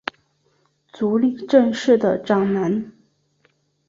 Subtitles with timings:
[0.91, 2.91] 足利政氏的长男。